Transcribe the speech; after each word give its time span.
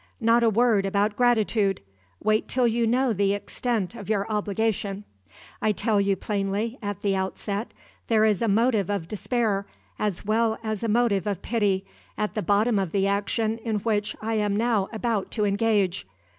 Not 0.19 0.41
a 0.41 0.49
word 0.49 0.87
about 0.87 1.15
gratitude! 1.15 1.79
Wait 2.23 2.47
till 2.47 2.67
you 2.67 2.87
know 2.87 3.13
the 3.13 3.33
extent 3.35 3.93
of 3.93 4.09
your 4.09 4.25
obligation. 4.31 5.03
I 5.61 5.73
tell 5.73 6.01
you 6.01 6.15
plainly, 6.15 6.79
at 6.81 7.03
the 7.03 7.15
outset, 7.15 7.71
there 8.07 8.25
is 8.25 8.41
a 8.41 8.47
motive 8.47 8.89
of 8.89 9.07
despair, 9.07 9.67
as 9.99 10.25
well 10.25 10.57
as 10.63 10.81
a 10.81 10.87
motive 10.87 11.27
of 11.27 11.43
pity, 11.43 11.85
at 12.17 12.33
the 12.33 12.41
bottom 12.41 12.79
of 12.79 12.93
the 12.93 13.05
action 13.05 13.59
in 13.59 13.75
which 13.81 14.15
I 14.23 14.33
am 14.33 14.55
now 14.55 14.89
about 14.91 15.29
to 15.33 15.45
engage. 15.45 16.07